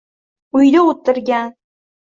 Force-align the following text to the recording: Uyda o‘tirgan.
Uyda 0.61 0.81
o‘tirgan. 0.93 1.55